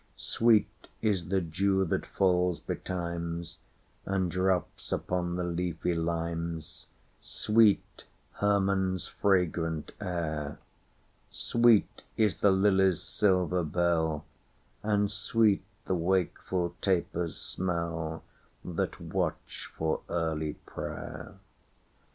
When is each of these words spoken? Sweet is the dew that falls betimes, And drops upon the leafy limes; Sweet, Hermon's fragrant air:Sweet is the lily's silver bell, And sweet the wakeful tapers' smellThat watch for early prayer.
Sweet 0.17 0.87
is 1.03 1.29
the 1.29 1.41
dew 1.41 1.85
that 1.85 2.07
falls 2.07 2.59
betimes, 2.59 3.59
And 4.03 4.31
drops 4.31 4.91
upon 4.91 5.35
the 5.35 5.43
leafy 5.43 5.93
limes; 5.93 6.87
Sweet, 7.21 8.05
Hermon's 8.37 9.05
fragrant 9.07 9.91
air:Sweet 9.99 12.01
is 12.17 12.37
the 12.37 12.49
lily's 12.51 12.99
silver 13.03 13.63
bell, 13.63 14.25
And 14.81 15.11
sweet 15.11 15.61
the 15.85 15.93
wakeful 15.93 16.73
tapers' 16.81 17.55
smellThat 17.59 18.99
watch 18.99 19.71
for 19.77 20.01
early 20.09 20.55
prayer. 20.65 21.35